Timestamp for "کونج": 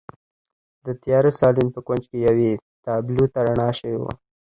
1.87-2.03